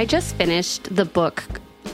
I 0.00 0.06
just 0.06 0.34
finished 0.36 0.96
the 0.96 1.04
book 1.04 1.44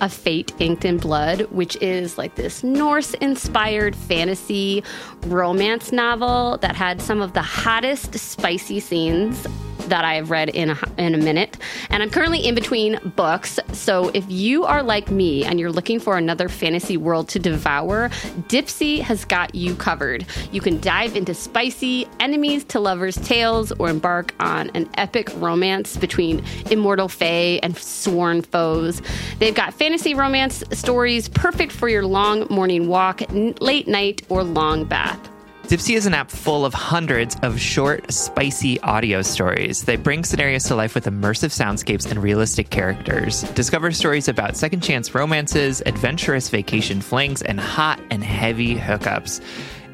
a 0.01 0.09
Fate 0.09 0.53
Inked 0.61 0.85
in 0.85 0.97
Blood, 0.97 1.41
which 1.51 1.77
is 1.83 2.17
like 2.17 2.37
this 2.37 2.63
Norse 2.63 3.15
inspired 3.15 3.97
fantasy 3.97 4.85
romance 5.23 5.91
novel 5.91 6.57
that 6.59 6.77
had 6.77 7.03
some 7.03 7.21
of 7.21 7.33
the 7.33 7.43
hottest, 7.43 8.17
spicy 8.17 8.79
scenes 8.79 9.45
that 9.89 10.05
I've 10.05 10.31
read 10.31 10.49
in 10.51 10.71
a, 10.71 10.79
in 10.99 11.15
a 11.15 11.19
minute. 11.19 11.57
And 11.91 12.03
I'm 12.03 12.11
currently 12.11 12.47
in 12.47 12.55
between 12.55 12.99
books. 13.17 13.59
So 13.73 14.11
if 14.15 14.25
you 14.29 14.65
are 14.65 14.83
like 14.83 15.11
me 15.11 15.45
and 15.45 15.59
you're 15.59 15.73
looking 15.73 16.01
for 16.01 16.17
another 16.17 16.49
fantasy 16.49 16.97
world 16.97 17.29
to 17.31 17.39
devour, 17.39 18.09
Dipsea 18.49 19.01
has 19.01 19.25
got 19.25 19.55
you 19.55 19.75
covered. 19.77 20.27
You 20.53 20.61
can 20.61 20.81
dive 20.81 21.17
into 21.17 21.35
spicy 21.35 22.09
enemies 22.21 22.65
to 22.65 22.81
lovers 22.81 23.17
tales 23.17 23.73
or 23.73 23.89
embark 23.89 24.35
on 24.41 24.71
an 24.71 24.89
epic 24.95 25.31
romance 25.37 25.97
between 25.97 26.45
immortal 26.71 27.09
fae 27.09 27.61
and 27.63 27.77
sworn 27.77 28.43
foes. 28.43 29.03
They've 29.39 29.55
got 29.55 29.75
fantasy 29.75 30.15
romance 30.15 30.63
stories 30.73 31.29
perfect 31.29 31.73
for 31.73 31.89
your 31.89 32.05
long 32.05 32.47
morning 32.51 32.89
walk, 32.89 33.23
late 33.61 33.89
night, 33.89 34.23
or 34.29 34.43
long 34.43 34.85
bath. 34.85 35.31
Dipsea 35.67 35.97
is 35.97 36.07
an 36.07 36.15
app 36.15 36.31
full 36.31 36.65
of 36.65 36.73
hundreds 36.75 37.37
of 37.43 37.61
short, 37.61 38.13
spicy 38.13 38.79
audio 38.83 39.21
stories. 39.21 39.83
They 39.83 39.97
bring 39.97 40.23
scenarios 40.23 40.63
to 40.65 40.77
life 40.77 40.95
with 40.95 41.07
immersive 41.07 41.51
soundscapes 41.51 42.09
and 42.09 42.23
realistic 42.23 42.71
characters. 42.71 43.43
Discover 43.55 43.91
stories 43.91 44.29
about 44.29 44.57
second 44.57 44.83
chance 44.83 45.13
romances, 45.13 45.83
adventurous 45.85 46.49
vacation 46.51 47.01
flings, 47.01 47.43
and 47.43 47.59
hot 47.59 47.99
and 48.13 48.23
heavy 48.23 48.77
hookups. 48.77 49.41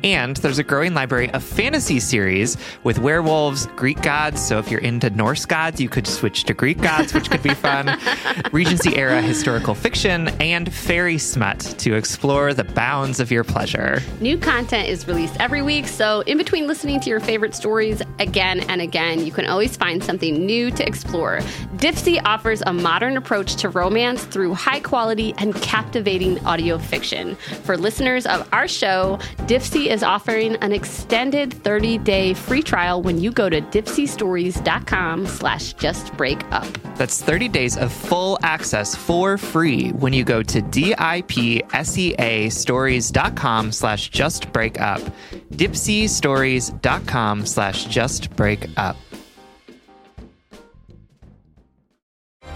And 0.05 0.37
there's 0.39 0.59
a 0.59 0.65
growing 0.65 0.95
library 0.95 1.31
of 1.31 1.45
fantasy 1.45 2.01
series 2.01 2.57
with 2.83 2.99
werewolves, 2.99 3.67
Greek 3.77 4.03
gods. 4.03 4.45
So 4.45 4.59
if 4.59 4.71
you're 4.71 4.81
into 4.81 5.11
Norse 5.11 5.45
gods, 5.45 5.81
you 5.81 5.89
could 5.89 6.07
switch 6.07 6.45
to 6.45 6.55
Greek 6.55 6.81
gods, 6.81 7.15
which 7.15 7.31
could 7.31 7.43
be 7.43 7.55
fun. 7.55 7.99
Regency 8.53 8.97
era 8.97 9.23
historical 9.23 9.75
fiction 9.75 10.29
and 10.41 10.73
fairy 10.73 11.19
smut 11.19 11.61
to 11.79 11.95
explore 11.95 12.53
the 12.53 12.65
bounds 12.65 13.21
of 13.21 13.31
your 13.31 13.45
pleasure. 13.45 14.01
New 14.21 14.39
content 14.39 14.89
is 14.89 15.07
released 15.07 15.37
every 15.39 15.63
week. 15.63 15.87
So 15.87 16.23
in 16.23 16.37
between 16.37 16.67
listening 16.67 16.99
to 17.01 17.11
your 17.11 17.21
favorite 17.21 17.55
stories 17.55 18.03
again 18.19 18.61
and 18.69 18.81
again, 18.81 19.25
you 19.25 19.31
can 19.31 19.47
always 19.47 19.77
find 19.77 20.03
something 20.03 20.45
new 20.45 20.71
to 20.73 20.87
explore. 20.87 21.39
Dipsea 21.77 22.21
offers 22.25 22.63
a 22.67 22.73
modern 22.73 23.17
approach 23.17 23.57
to 23.57 23.69
romance 23.69 24.25
through 24.25 24.55
high 24.55 24.81
quality 24.81 25.35
and 25.39 25.55
captivating 25.57 26.45
audio 26.45 26.79
fiction. 26.79 27.37
For 27.65 27.77
listeners 27.77 28.27
of 28.27 28.49
our 28.53 28.67
show, 28.67 29.19
Dipsea 29.47 29.92
is 29.93 30.03
offering 30.03 30.57
an 30.57 30.73
extended 30.73 31.51
30-day 31.51 32.33
free 32.33 32.63
trial 32.63 33.03
when 33.03 33.21
you 33.21 33.31
go 33.31 33.51
to 33.51 33.61
dipseastories.com 33.61 35.27
slash 35.27 35.75
justbreakup. 35.75 36.97
That's 36.97 37.23
30 37.23 37.49
days 37.49 37.77
of 37.77 37.93
full 37.93 38.39
access 38.43 38.95
for 38.97 39.37
free 39.37 39.91
when 39.91 40.15
you 40.15 40.25
go 40.25 40.43
to 40.43 40.63
D-I-P-S-E-A 40.63 42.49
stories.com 42.49 43.73
slash 43.73 44.11
justbreakup. 44.11 45.13
dipseastories.com 45.53 47.47
slash 47.47 47.87
justbreakup. 47.87 48.97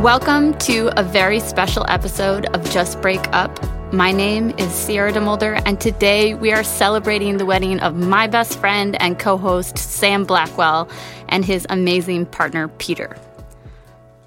Welcome 0.00 0.56
to 0.60 0.90
a 0.98 1.02
very 1.02 1.40
special 1.40 1.84
episode 1.90 2.46
of 2.54 2.64
Just 2.70 3.02
Break 3.02 3.20
Up. 3.34 3.52
My 3.92 4.12
name 4.12 4.48
is 4.56 4.72
Sierra 4.72 5.12
DeMulder, 5.12 5.60
and 5.66 5.78
today 5.78 6.32
we 6.32 6.52
are 6.52 6.64
celebrating 6.64 7.36
the 7.36 7.44
wedding 7.44 7.80
of 7.80 7.96
my 7.96 8.26
best 8.26 8.58
friend 8.58 8.96
and 9.02 9.18
co 9.18 9.36
host, 9.36 9.76
Sam 9.76 10.24
Blackwell, 10.24 10.88
and 11.28 11.44
his 11.44 11.66
amazing 11.68 12.24
partner, 12.24 12.68
Peter. 12.68 13.14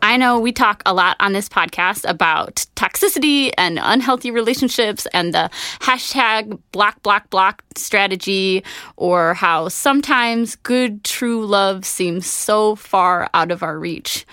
I 0.03 0.15
know 0.15 0.39
we 0.39 0.51
talk 0.51 0.83
a 0.85 0.93
lot 0.93 1.17
on 1.19 1.33
this 1.33 1.49
podcast 1.49 2.07
about 2.07 2.67
toxicity 2.75 3.51
and 3.57 3.79
unhealthy 3.81 4.29
relationships 4.29 5.07
and 5.11 5.33
the 5.33 5.49
hashtag 5.79 6.59
block, 6.71 7.01
block, 7.01 7.31
block 7.31 7.63
strategy, 7.75 8.63
or 8.95 9.33
how 9.33 9.69
sometimes 9.69 10.55
good, 10.55 11.03
true 11.03 11.47
love 11.47 11.83
seems 11.83 12.27
so 12.27 12.75
far 12.75 13.27
out 13.33 13.49
of 13.49 13.63
our 13.63 13.79
reach. 13.79 14.27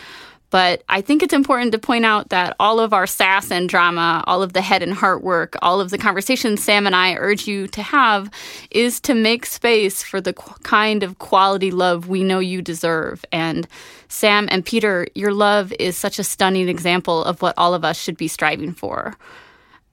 But 0.50 0.82
I 0.88 1.00
think 1.00 1.22
it's 1.22 1.32
important 1.32 1.72
to 1.72 1.78
point 1.78 2.04
out 2.04 2.30
that 2.30 2.56
all 2.58 2.80
of 2.80 2.92
our 2.92 3.06
sass 3.06 3.50
and 3.50 3.68
drama, 3.68 4.24
all 4.26 4.42
of 4.42 4.52
the 4.52 4.60
head 4.60 4.82
and 4.82 4.92
heart 4.92 5.22
work, 5.22 5.56
all 5.62 5.80
of 5.80 5.90
the 5.90 5.98
conversations 5.98 6.62
Sam 6.62 6.86
and 6.86 6.96
I 6.96 7.14
urge 7.14 7.46
you 7.46 7.68
to 7.68 7.82
have 7.82 8.30
is 8.70 9.00
to 9.00 9.14
make 9.14 9.46
space 9.46 10.02
for 10.02 10.20
the 10.20 10.32
kind 10.32 11.02
of 11.02 11.18
quality 11.18 11.70
love 11.70 12.08
we 12.08 12.24
know 12.24 12.40
you 12.40 12.62
deserve. 12.62 13.24
And 13.30 13.68
Sam 14.08 14.48
and 14.50 14.66
Peter, 14.66 15.06
your 15.14 15.32
love 15.32 15.72
is 15.78 15.96
such 15.96 16.18
a 16.18 16.24
stunning 16.24 16.68
example 16.68 17.24
of 17.24 17.42
what 17.42 17.54
all 17.56 17.72
of 17.72 17.84
us 17.84 18.00
should 18.00 18.16
be 18.16 18.28
striving 18.28 18.72
for. 18.72 19.16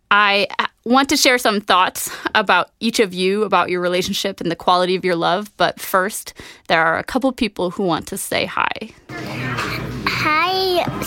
I 0.10 0.48
uh, 0.58 0.68
want 0.86 1.10
to 1.10 1.18
share 1.18 1.38
some 1.38 1.60
thoughts 1.60 2.10
about 2.34 2.72
each 2.80 3.00
of 3.00 3.14
you, 3.14 3.44
about 3.44 3.70
your 3.70 3.82
relationship 3.82 4.40
and 4.40 4.50
the 4.50 4.56
quality 4.56 4.96
of 4.96 5.04
your 5.04 5.16
love. 5.16 5.52
But 5.58 5.80
first, 5.80 6.34
there 6.68 6.84
are 6.84 6.98
a 6.98 7.04
couple 7.04 7.32
people 7.34 7.72
who 7.72 7.84
want 7.84 8.08
to 8.08 8.18
say 8.18 8.46
hi. 8.46 8.94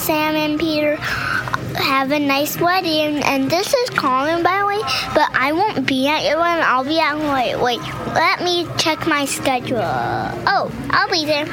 Sam 0.01 0.35
and 0.35 0.59
Peter. 0.59 0.97
Have 0.97 2.11
a 2.11 2.19
nice 2.19 2.59
wedding. 2.59 3.23
And 3.23 3.51
this 3.51 3.73
is 3.73 3.91
Colin, 3.91 4.43
by 4.43 4.59
the 4.59 4.67
way, 4.67 4.81
but 5.15 5.29
I 5.35 5.53
won't 5.53 5.87
be 5.87 6.09
at 6.09 6.25
your 6.25 6.39
wedding. 6.39 6.65
I'll 6.67 6.85
be 6.85 6.99
at, 6.99 7.17
wait, 7.17 7.63
wait, 7.63 7.81
let 8.15 8.43
me 8.43 8.67
check 8.79 9.07
my 9.07 9.27
schedule. 9.27 9.79
Oh, 9.83 10.73
I'll 10.91 11.11
be 11.11 11.27
there. 11.27 11.47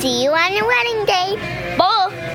See 0.00 0.24
you 0.24 0.30
on 0.30 0.52
your 0.52 0.66
wedding 0.66 1.04
day. 1.06 1.76
Bye. 1.78 2.34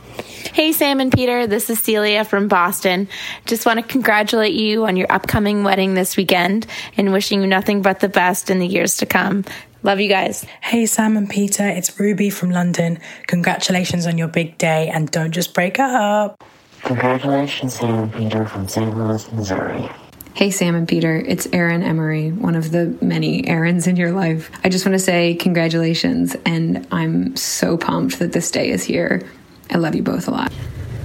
Hey, 0.54 0.72
Sam 0.74 1.00
and 1.00 1.12
Peter, 1.12 1.48
this 1.48 1.70
is 1.70 1.80
Celia 1.80 2.26
from 2.26 2.48
Boston. 2.48 3.08
Just 3.46 3.66
want 3.66 3.80
to 3.80 3.84
congratulate 3.84 4.54
you 4.54 4.86
on 4.86 4.98
your 4.98 5.10
upcoming 5.10 5.64
wedding 5.64 5.94
this 5.94 6.18
weekend 6.18 6.68
and 6.98 7.14
wishing 7.14 7.42
you 7.42 7.48
nothing 7.48 7.82
but 7.82 8.00
the 8.00 8.10
best 8.10 8.50
in 8.50 8.60
the 8.60 8.68
years 8.68 8.98
to 8.98 9.06
come. 9.06 9.46
Love 9.82 10.02
you 10.02 10.10
guys. 10.10 10.46
Hey, 10.62 10.86
Sam 10.86 11.16
and 11.16 11.30
Peter, 11.30 11.66
it's 11.66 11.98
Ruby 11.98 12.30
from 12.30 12.52
London. 12.52 13.00
Congratulations 13.28 14.06
on 14.06 14.18
your 14.18 14.28
big 14.28 14.58
day 14.58 14.90
and 14.90 15.10
don't 15.10 15.32
just 15.32 15.54
break 15.54 15.80
up. 15.80 16.44
Congratulations, 16.82 17.76
Sam 17.76 17.96
and 17.96 18.14
Peter 18.14 18.46
from 18.46 18.68
St. 18.68 18.94
Louis, 18.98 19.32
Missouri. 19.32 19.90
Hey, 20.34 20.52
Sam 20.52 20.76
and 20.76 20.86
Peter, 20.86 21.16
it's 21.16 21.48
Erin 21.54 21.82
Emery, 21.82 22.32
one 22.32 22.56
of 22.56 22.72
the 22.72 22.98
many 23.02 23.44
Erins 23.44 23.88
in 23.88 23.96
your 23.96 24.12
life. 24.12 24.52
I 24.66 24.70
just 24.70 24.86
want 24.86 24.96
to 24.96 25.00
say 25.00 25.36
congratulations, 25.36 26.36
and 26.46 26.86
I'm 26.92 27.38
so 27.38 27.78
pumped 27.78 28.20
that 28.20 28.34
this 28.34 28.52
day 28.52 28.70
is 28.72 28.84
here. 28.84 29.26
I 29.72 29.78
love 29.78 29.96
you 29.96 30.04
both 30.04 30.28
a 30.28 30.32
lot. 30.32 30.52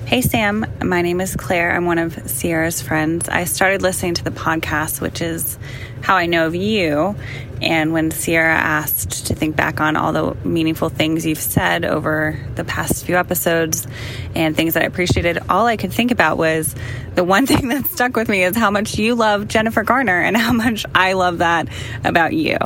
Hey, 0.06 0.20
Sam. 0.20 0.66
My 0.82 1.00
name 1.00 1.22
is 1.22 1.34
Claire. 1.34 1.74
I'm 1.74 1.86
one 1.86 1.96
of 1.96 2.28
Sierra's 2.28 2.82
friends. 2.82 3.26
I 3.26 3.44
started 3.44 3.80
listening 3.80 4.12
to 4.14 4.22
the 4.22 4.30
podcast, 4.30 5.00
which 5.00 5.22
is 5.22 5.58
how 6.02 6.14
I 6.14 6.26
know 6.26 6.46
of 6.46 6.54
you. 6.54 7.16
And 7.62 7.94
when 7.94 8.10
Sierra 8.10 8.54
asked 8.54 9.28
to 9.28 9.34
think 9.34 9.56
back 9.56 9.80
on 9.80 9.96
all 9.96 10.12
the 10.12 10.34
meaningful 10.46 10.90
things 10.90 11.24
you've 11.24 11.38
said 11.38 11.86
over 11.86 12.38
the 12.54 12.64
past 12.64 13.06
few 13.06 13.16
episodes 13.16 13.86
and 14.34 14.54
things 14.54 14.74
that 14.74 14.82
I 14.82 14.86
appreciated, 14.86 15.38
all 15.48 15.66
I 15.66 15.78
could 15.78 15.92
think 15.92 16.10
about 16.10 16.36
was 16.36 16.74
the 17.14 17.24
one 17.24 17.46
thing 17.48 17.68
that 17.68 17.86
stuck 17.86 18.14
with 18.14 18.28
me 18.28 18.44
is 18.44 18.54
how 18.54 18.70
much 18.70 18.98
you 18.98 19.14
love 19.14 19.48
Jennifer 19.48 19.84
Garner 19.84 20.20
and 20.20 20.36
how 20.36 20.52
much 20.52 20.84
I 20.94 21.14
love 21.14 21.38
that 21.38 21.68
about 22.04 22.34
you. 22.34 22.58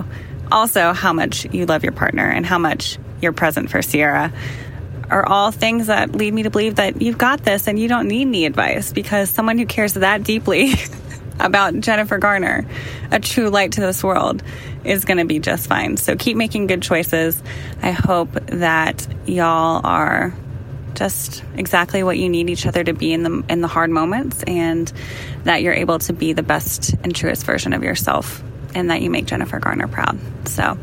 Also, 0.50 0.92
how 0.92 1.12
much 1.12 1.46
you 1.54 1.66
love 1.66 1.84
your 1.84 1.92
partner 1.92 2.28
and 2.28 2.44
how 2.44 2.58
much 2.58 2.98
you're 3.22 3.32
present 3.32 3.70
for 3.70 3.80
Sierra 3.80 4.32
are 5.10 5.26
all 5.26 5.50
things 5.50 5.86
that 5.86 6.12
lead 6.12 6.32
me 6.32 6.42
to 6.44 6.50
believe 6.50 6.76
that 6.76 7.00
you've 7.00 7.18
got 7.18 7.42
this 7.44 7.66
and 7.66 7.78
you 7.78 7.88
don't 7.88 8.08
need 8.08 8.22
any 8.22 8.46
advice 8.46 8.92
because 8.92 9.30
someone 9.30 9.58
who 9.58 9.66
cares 9.66 9.94
that 9.94 10.22
deeply 10.22 10.74
about 11.40 11.78
Jennifer 11.80 12.18
Garner, 12.18 12.66
a 13.10 13.20
true 13.20 13.48
light 13.48 13.72
to 13.72 13.80
this 13.80 14.02
world, 14.02 14.42
is 14.84 15.04
going 15.04 15.18
to 15.18 15.24
be 15.24 15.38
just 15.38 15.68
fine. 15.68 15.96
So 15.96 16.16
keep 16.16 16.36
making 16.36 16.66
good 16.66 16.82
choices. 16.82 17.42
I 17.82 17.92
hope 17.92 18.32
that 18.46 19.06
y'all 19.26 19.80
are 19.84 20.34
just 20.94 21.44
exactly 21.54 22.02
what 22.02 22.18
you 22.18 22.28
need 22.28 22.50
each 22.50 22.66
other 22.66 22.82
to 22.82 22.92
be 22.92 23.12
in 23.12 23.22
the 23.22 23.44
in 23.48 23.60
the 23.60 23.68
hard 23.68 23.88
moments 23.88 24.42
and 24.42 24.92
that 25.44 25.62
you're 25.62 25.74
able 25.74 26.00
to 26.00 26.12
be 26.12 26.32
the 26.32 26.42
best 26.42 26.94
and 27.04 27.14
truest 27.14 27.46
version 27.46 27.72
of 27.72 27.84
yourself 27.84 28.42
and 28.74 28.90
that 28.90 29.00
you 29.00 29.08
make 29.08 29.26
Jennifer 29.26 29.60
Garner 29.60 29.86
proud. 29.86 30.18
So 30.48 30.76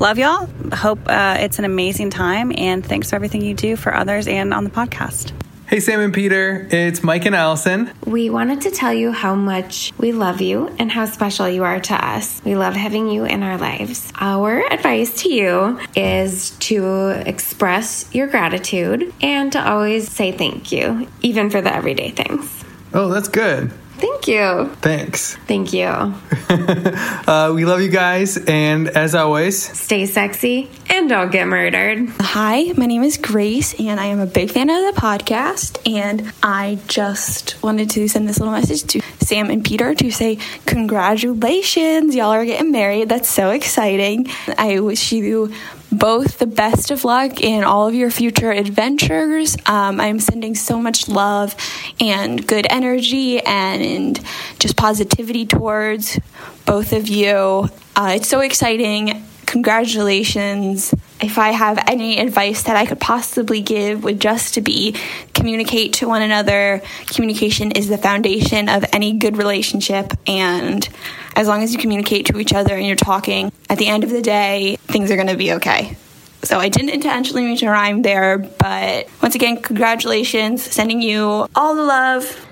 love 0.00 0.18
y'all. 0.18 0.48
Hope 0.72 0.98
uh, 1.06 1.36
it's 1.38 1.58
an 1.58 1.64
amazing 1.64 2.10
time, 2.10 2.52
and 2.56 2.84
thanks 2.84 3.10
for 3.10 3.16
everything 3.16 3.42
you 3.42 3.54
do 3.54 3.76
for 3.76 3.94
others 3.94 4.26
and 4.26 4.52
on 4.52 4.64
the 4.64 4.70
podcast. 4.70 5.32
Hey, 5.68 5.78
Sam 5.78 6.00
and 6.00 6.12
Peter, 6.12 6.66
it's 6.72 7.04
Mike 7.04 7.26
and 7.26 7.36
Allison. 7.36 7.92
We 8.04 8.28
wanted 8.28 8.62
to 8.62 8.72
tell 8.72 8.92
you 8.92 9.12
how 9.12 9.36
much 9.36 9.92
we 9.98 10.10
love 10.10 10.40
you 10.40 10.66
and 10.80 10.90
how 10.90 11.04
special 11.04 11.48
you 11.48 11.62
are 11.62 11.78
to 11.78 11.94
us. 11.94 12.42
We 12.44 12.56
love 12.56 12.74
having 12.74 13.08
you 13.08 13.24
in 13.24 13.44
our 13.44 13.56
lives. 13.56 14.12
Our 14.18 14.66
advice 14.72 15.22
to 15.22 15.32
you 15.32 15.78
is 15.94 16.50
to 16.58 17.10
express 17.24 18.12
your 18.12 18.26
gratitude 18.26 19.14
and 19.22 19.52
to 19.52 19.64
always 19.64 20.10
say 20.10 20.32
thank 20.32 20.72
you, 20.72 21.06
even 21.22 21.50
for 21.50 21.60
the 21.60 21.72
everyday 21.72 22.10
things. 22.10 22.64
Oh, 22.92 23.08
that's 23.08 23.28
good. 23.28 23.70
Thank 24.00 24.28
you. 24.28 24.74
Thanks. 24.80 25.36
Thank 25.46 25.74
you. 25.74 25.84
uh, 26.48 27.52
we 27.54 27.66
love 27.66 27.82
you 27.82 27.90
guys, 27.90 28.38
and 28.38 28.88
as 28.88 29.14
always, 29.14 29.62
stay 29.78 30.06
sexy 30.06 30.70
and 30.88 31.06
don't 31.06 31.30
get 31.30 31.46
murdered. 31.46 32.08
Hi, 32.18 32.72
my 32.78 32.86
name 32.86 33.02
is 33.02 33.18
Grace, 33.18 33.78
and 33.78 34.00
I 34.00 34.06
am 34.06 34.18
a 34.18 34.24
big 34.24 34.52
fan 34.52 34.70
of 34.70 34.94
the 34.94 34.98
podcast. 34.98 35.78
And 35.86 36.32
I 36.42 36.78
just 36.88 37.62
wanted 37.62 37.90
to 37.90 38.08
send 38.08 38.26
this 38.26 38.38
little 38.38 38.54
message 38.54 38.84
to 38.84 39.02
Sam 39.20 39.50
and 39.50 39.62
Peter 39.62 39.94
to 39.94 40.10
say, 40.10 40.38
Congratulations, 40.64 42.14
y'all 42.14 42.30
are 42.30 42.46
getting 42.46 42.72
married. 42.72 43.10
That's 43.10 43.28
so 43.28 43.50
exciting. 43.50 44.28
I 44.56 44.80
wish 44.80 45.12
you 45.12 45.52
both 45.92 46.38
the 46.38 46.46
best 46.46 46.90
of 46.90 47.04
luck 47.04 47.40
in 47.40 47.64
all 47.64 47.88
of 47.88 47.94
your 47.94 48.10
future 48.10 48.50
adventures. 48.52 49.56
Um, 49.66 50.00
I'm 50.00 50.20
sending 50.20 50.54
so 50.54 50.80
much 50.80 51.08
love 51.08 51.54
and 52.00 52.46
good 52.46 52.66
energy 52.70 53.40
and 53.40 54.20
just 54.58 54.76
positivity 54.76 55.46
towards 55.46 56.18
both 56.64 56.92
of 56.92 57.08
you. 57.08 57.68
Uh, 57.96 58.12
it's 58.14 58.28
so 58.28 58.40
exciting. 58.40 59.24
Congratulations. 59.46 60.94
If 61.20 61.36
I 61.36 61.50
have 61.50 61.82
any 61.88 62.20
advice 62.20 62.62
that 62.62 62.76
I 62.76 62.86
could 62.86 63.00
possibly 63.00 63.60
give, 63.60 64.04
would 64.04 64.20
just 64.20 64.54
to 64.54 64.60
be 64.60 64.94
communicate 65.34 65.94
to 65.94 66.08
one 66.08 66.22
another. 66.22 66.82
Communication 67.06 67.72
is 67.72 67.88
the 67.88 67.98
foundation 67.98 68.68
of 68.68 68.84
any 68.92 69.14
good 69.14 69.36
relationship, 69.36 70.12
and 70.26 70.88
as 71.36 71.48
long 71.48 71.62
as 71.62 71.72
you 71.72 71.78
communicate 71.78 72.26
to 72.26 72.38
each 72.38 72.52
other 72.52 72.74
and 72.74 72.86
you're 72.86 72.96
talking, 72.96 73.52
at 73.68 73.78
the 73.78 73.86
end 73.86 74.04
of 74.04 74.10
the 74.10 74.22
day, 74.22 74.76
things 74.88 75.10
are 75.10 75.16
going 75.16 75.28
to 75.28 75.36
be 75.36 75.52
okay. 75.54 75.96
So 76.42 76.58
I 76.58 76.68
didn't 76.68 76.90
intentionally 76.90 77.42
mean 77.42 77.56
to 77.58 77.68
rhyme 77.68 78.02
there, 78.02 78.38
but 78.38 79.08
once 79.22 79.34
again, 79.34 79.60
congratulations. 79.60 80.62
Sending 80.62 81.02
you 81.02 81.46
all 81.54 81.74
the 81.74 81.82
love. 81.82 82.46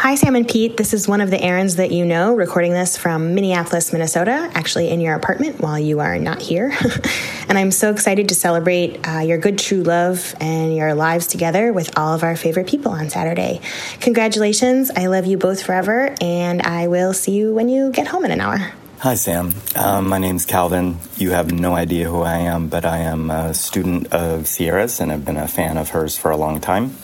Hi, 0.00 0.14
Sam 0.14 0.34
and 0.34 0.48
Pete. 0.48 0.78
This 0.78 0.94
is 0.94 1.06
one 1.06 1.20
of 1.20 1.30
the 1.30 1.36
Erins 1.36 1.76
that 1.76 1.90
you 1.90 2.06
know, 2.06 2.34
recording 2.34 2.72
this 2.72 2.96
from 2.96 3.34
Minneapolis, 3.34 3.92
Minnesota, 3.92 4.50
actually 4.54 4.88
in 4.88 4.98
your 4.98 5.14
apartment 5.14 5.60
while 5.60 5.78
you 5.78 6.00
are 6.00 6.18
not 6.18 6.40
here. 6.40 6.72
and 7.50 7.58
I'm 7.58 7.70
so 7.70 7.90
excited 7.90 8.30
to 8.30 8.34
celebrate 8.34 9.06
uh, 9.06 9.18
your 9.18 9.36
good, 9.36 9.58
true 9.58 9.82
love 9.82 10.34
and 10.40 10.74
your 10.74 10.94
lives 10.94 11.26
together 11.26 11.70
with 11.74 11.98
all 11.98 12.14
of 12.14 12.22
our 12.22 12.34
favorite 12.34 12.66
people 12.66 12.92
on 12.92 13.10
Saturday. 13.10 13.60
Congratulations. 14.00 14.90
I 14.90 15.08
love 15.08 15.26
you 15.26 15.36
both 15.36 15.62
forever, 15.62 16.14
and 16.18 16.62
I 16.62 16.86
will 16.88 17.12
see 17.12 17.32
you 17.32 17.52
when 17.52 17.68
you 17.68 17.92
get 17.92 18.08
home 18.08 18.24
in 18.24 18.30
an 18.30 18.40
hour. 18.40 18.72
Hi, 19.00 19.16
Sam. 19.16 19.54
Um, 19.76 20.08
my 20.08 20.16
name's 20.16 20.46
Calvin. 20.46 20.96
You 21.16 21.32
have 21.32 21.52
no 21.52 21.74
idea 21.74 22.08
who 22.08 22.22
I 22.22 22.38
am, 22.38 22.68
but 22.68 22.86
I 22.86 23.00
am 23.00 23.30
a 23.30 23.52
student 23.52 24.14
of 24.14 24.46
Sierra's 24.46 24.98
and 24.98 25.12
I've 25.12 25.26
been 25.26 25.36
a 25.36 25.46
fan 25.46 25.76
of 25.76 25.90
hers 25.90 26.16
for 26.16 26.30
a 26.30 26.38
long 26.38 26.58
time. 26.58 26.96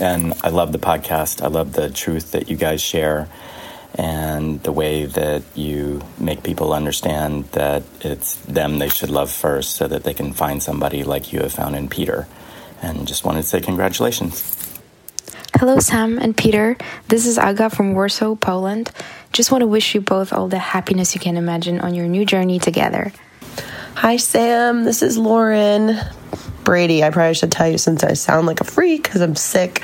And 0.00 0.34
I 0.42 0.48
love 0.48 0.72
the 0.72 0.78
podcast. 0.78 1.42
I 1.42 1.48
love 1.48 1.72
the 1.72 1.90
truth 1.90 2.32
that 2.32 2.48
you 2.48 2.56
guys 2.56 2.80
share 2.80 3.28
and 3.94 4.62
the 4.62 4.72
way 4.72 5.04
that 5.04 5.42
you 5.54 6.00
make 6.18 6.42
people 6.42 6.72
understand 6.72 7.44
that 7.52 7.82
it's 8.00 8.36
them 8.36 8.78
they 8.78 8.88
should 8.88 9.10
love 9.10 9.30
first 9.30 9.76
so 9.76 9.86
that 9.86 10.04
they 10.04 10.14
can 10.14 10.32
find 10.32 10.62
somebody 10.62 11.04
like 11.04 11.32
you 11.32 11.40
have 11.40 11.52
found 11.52 11.76
in 11.76 11.88
Peter. 11.88 12.26
And 12.80 13.06
just 13.06 13.24
wanted 13.24 13.42
to 13.42 13.48
say 13.48 13.60
congratulations. 13.60 14.58
Hello, 15.56 15.78
Sam 15.78 16.18
and 16.18 16.36
Peter. 16.36 16.76
This 17.08 17.26
is 17.26 17.38
Aga 17.38 17.70
from 17.70 17.92
Warsaw, 17.92 18.34
Poland. 18.34 18.90
Just 19.32 19.52
want 19.52 19.60
to 19.60 19.66
wish 19.66 19.94
you 19.94 20.00
both 20.00 20.32
all 20.32 20.48
the 20.48 20.58
happiness 20.58 21.14
you 21.14 21.20
can 21.20 21.36
imagine 21.36 21.80
on 21.80 21.94
your 21.94 22.08
new 22.08 22.24
journey 22.24 22.58
together. 22.58 23.12
Hi, 23.94 24.16
Sam. 24.16 24.84
This 24.84 25.02
is 25.02 25.18
Lauren. 25.18 26.00
Brady. 26.64 27.02
I 27.04 27.10
probably 27.10 27.34
should 27.34 27.52
tell 27.52 27.68
you 27.68 27.78
since 27.78 28.04
I 28.04 28.14
sound 28.14 28.46
like 28.46 28.60
a 28.60 28.64
freak 28.64 29.02
because 29.02 29.20
I'm 29.20 29.36
sick. 29.36 29.82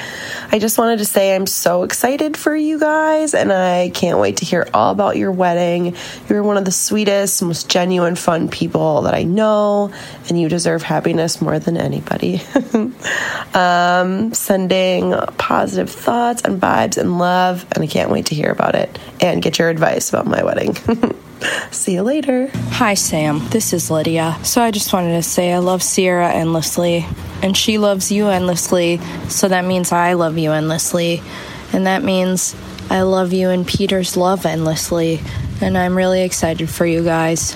I 0.50 0.58
just 0.58 0.78
wanted 0.78 0.98
to 0.98 1.04
say 1.04 1.34
I'm 1.34 1.46
so 1.46 1.82
excited 1.82 2.36
for 2.36 2.54
you 2.54 2.78
guys 2.78 3.34
and 3.34 3.52
I 3.52 3.90
can't 3.90 4.18
wait 4.18 4.38
to 4.38 4.44
hear 4.44 4.68
all 4.72 4.92
about 4.92 5.16
your 5.16 5.32
wedding. 5.32 5.96
You're 6.28 6.42
one 6.42 6.56
of 6.56 6.64
the 6.64 6.72
sweetest, 6.72 7.42
most 7.42 7.68
genuine, 7.68 8.16
fun 8.16 8.48
people 8.48 9.02
that 9.02 9.14
I 9.14 9.24
know, 9.24 9.92
and 10.28 10.40
you 10.40 10.48
deserve 10.48 10.82
happiness 10.82 11.40
more 11.40 11.58
than 11.58 11.76
anybody. 11.76 12.40
um, 13.54 14.32
sending 14.34 15.12
positive 15.38 15.90
thoughts 15.90 16.42
and 16.42 16.60
vibes 16.60 16.98
and 16.98 17.18
love, 17.18 17.66
and 17.72 17.84
I 17.84 17.86
can't 17.86 18.10
wait 18.10 18.26
to 18.26 18.34
hear 18.34 18.50
about 18.50 18.74
it 18.74 18.98
and 19.20 19.42
get 19.42 19.58
your 19.58 19.68
advice 19.68 20.08
about 20.08 20.26
my 20.26 20.42
wedding. 20.42 20.76
See 21.70 21.94
you 21.94 22.02
later. 22.02 22.50
Hi, 22.52 22.94
Sam. 22.94 23.46
This 23.50 23.72
is 23.72 23.90
Lydia. 23.90 24.38
So 24.42 24.60
I 24.62 24.70
just 24.70 24.92
wanted 24.92 25.12
to 25.12 25.22
say 25.22 25.52
I 25.52 25.58
love 25.58 25.82
Sierra 25.82 26.30
endlessly, 26.30 27.06
and 27.42 27.56
she 27.56 27.78
loves 27.78 28.10
you 28.10 28.28
endlessly. 28.28 28.98
So 29.28 29.48
that 29.48 29.64
means 29.64 29.92
I 29.92 30.14
love 30.14 30.38
you 30.38 30.52
endlessly. 30.52 31.22
And 31.72 31.86
that 31.86 32.02
means 32.02 32.56
I 32.90 33.02
love 33.02 33.32
you 33.32 33.50
and 33.50 33.66
Peter's 33.66 34.16
love 34.16 34.46
endlessly. 34.46 35.20
And 35.60 35.76
I'm 35.76 35.96
really 35.96 36.22
excited 36.22 36.70
for 36.70 36.86
you 36.86 37.04
guys. 37.04 37.52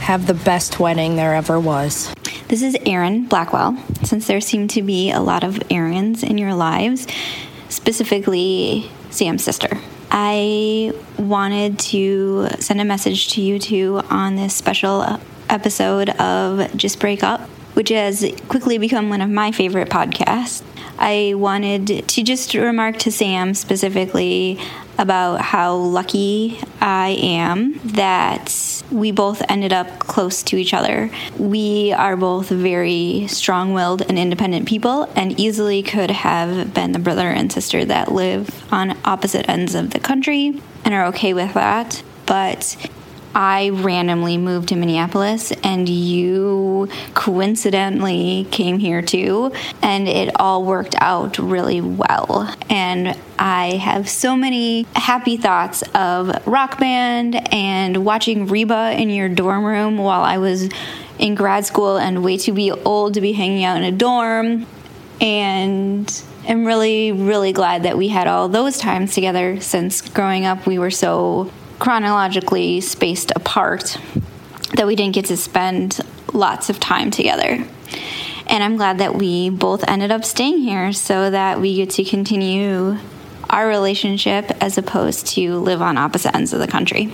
Have 0.00 0.26
the 0.26 0.34
best 0.34 0.80
wedding 0.80 1.16
there 1.16 1.34
ever 1.34 1.60
was. 1.60 2.12
This 2.48 2.62
is 2.62 2.76
Erin 2.84 3.26
Blackwell. 3.26 3.76
Since 4.02 4.26
there 4.26 4.40
seem 4.40 4.68
to 4.68 4.82
be 4.82 5.10
a 5.10 5.20
lot 5.20 5.44
of 5.44 5.54
Erins 5.70 6.22
in 6.28 6.36
your 6.36 6.54
lives, 6.54 7.06
specifically 7.68 8.90
Sam's 9.10 9.44
sister. 9.44 9.78
I 10.14 10.92
wanted 11.18 11.78
to 11.78 12.48
send 12.58 12.82
a 12.82 12.84
message 12.84 13.28
to 13.28 13.40
you 13.40 13.58
two 13.58 14.02
on 14.10 14.36
this 14.36 14.54
special 14.54 15.18
episode 15.48 16.10
of 16.10 16.76
Just 16.76 17.00
Break 17.00 17.22
Up, 17.22 17.40
which 17.72 17.88
has 17.88 18.22
quickly 18.48 18.76
become 18.76 19.08
one 19.08 19.22
of 19.22 19.30
my 19.30 19.52
favorite 19.52 19.88
podcasts. 19.88 20.62
I 20.98 21.32
wanted 21.34 22.06
to 22.06 22.22
just 22.22 22.52
remark 22.52 22.98
to 22.98 23.10
Sam 23.10 23.54
specifically 23.54 24.60
about 24.98 25.40
how 25.40 25.74
lucky 25.74 26.60
I 26.80 27.10
am 27.20 27.80
that 27.84 28.82
we 28.90 29.10
both 29.10 29.42
ended 29.48 29.72
up 29.72 29.98
close 29.98 30.42
to 30.44 30.56
each 30.56 30.74
other. 30.74 31.10
We 31.38 31.92
are 31.92 32.16
both 32.16 32.48
very 32.48 33.26
strong 33.28 33.72
willed 33.72 34.02
and 34.02 34.18
independent 34.18 34.68
people, 34.68 35.10
and 35.16 35.38
easily 35.40 35.82
could 35.82 36.10
have 36.10 36.74
been 36.74 36.92
the 36.92 36.98
brother 36.98 37.28
and 37.28 37.50
sister 37.52 37.84
that 37.84 38.12
live 38.12 38.64
on 38.72 38.98
opposite 39.04 39.48
ends 39.48 39.74
of 39.74 39.90
the 39.90 40.00
country 40.00 40.60
and 40.84 40.94
are 40.94 41.06
okay 41.06 41.32
with 41.32 41.54
that. 41.54 42.02
But 42.26 42.76
I 43.34 43.70
randomly 43.70 44.36
moved 44.36 44.68
to 44.68 44.76
Minneapolis 44.76 45.52
and 45.62 45.88
you 45.88 46.88
coincidentally 47.14 48.46
came 48.50 48.78
here 48.78 49.02
too, 49.02 49.52
and 49.80 50.08
it 50.08 50.30
all 50.40 50.64
worked 50.64 50.94
out 50.98 51.38
really 51.38 51.80
well. 51.80 52.54
And 52.68 53.18
I 53.38 53.76
have 53.76 54.08
so 54.08 54.36
many 54.36 54.86
happy 54.94 55.36
thoughts 55.36 55.82
of 55.94 56.46
rock 56.46 56.78
band 56.78 57.52
and 57.52 58.04
watching 58.04 58.46
Reba 58.46 58.92
in 58.96 59.10
your 59.10 59.28
dorm 59.28 59.64
room 59.64 59.98
while 59.98 60.22
I 60.22 60.38
was 60.38 60.68
in 61.18 61.34
grad 61.34 61.64
school 61.64 61.96
and 61.96 62.22
way 62.24 62.36
too 62.36 62.52
be 62.52 62.70
old 62.70 63.14
to 63.14 63.20
be 63.20 63.32
hanging 63.32 63.64
out 63.64 63.76
in 63.76 63.84
a 63.84 63.92
dorm. 63.92 64.66
And 65.20 66.22
I'm 66.48 66.64
really, 66.64 67.12
really 67.12 67.52
glad 67.52 67.84
that 67.84 67.96
we 67.96 68.08
had 68.08 68.26
all 68.26 68.48
those 68.48 68.78
times 68.78 69.14
together 69.14 69.60
since 69.60 70.00
growing 70.02 70.44
up 70.44 70.66
we 70.66 70.78
were 70.78 70.90
so 70.90 71.52
chronologically 71.82 72.80
spaced 72.80 73.32
apart 73.34 73.98
that 74.76 74.86
we 74.86 74.94
didn't 74.94 75.16
get 75.16 75.24
to 75.24 75.36
spend 75.36 75.98
lots 76.32 76.70
of 76.70 76.78
time 76.78 77.10
together. 77.10 77.66
And 78.46 78.62
I'm 78.62 78.76
glad 78.76 78.98
that 78.98 79.16
we 79.16 79.50
both 79.50 79.82
ended 79.88 80.12
up 80.12 80.24
staying 80.24 80.58
here 80.58 80.92
so 80.92 81.28
that 81.28 81.60
we 81.60 81.74
get 81.74 81.90
to 81.90 82.04
continue 82.04 82.98
our 83.50 83.66
relationship 83.66 84.52
as 84.62 84.78
opposed 84.78 85.26
to 85.26 85.56
live 85.56 85.82
on 85.82 85.98
opposite 85.98 86.36
ends 86.36 86.52
of 86.52 86.60
the 86.60 86.68
country. 86.68 87.12